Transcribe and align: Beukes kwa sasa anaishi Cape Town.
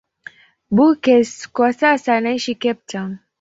Beukes 0.71 1.49
kwa 1.51 1.73
sasa 1.73 2.15
anaishi 2.15 2.55
Cape 2.55 2.81
Town. 2.87 3.17